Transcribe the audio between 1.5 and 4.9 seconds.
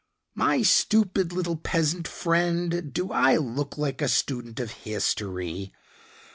peasant friend, do I look like a student of